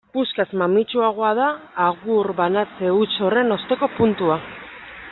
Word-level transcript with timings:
Puskaz 0.15 0.45
mamitsuagoa 0.61 1.33
da 1.41 1.49
agur 1.89 2.31
banatze 2.41 2.91
huts 2.97 3.23
horren 3.27 3.57
osteko 3.59 3.95
puntua. 4.01 4.43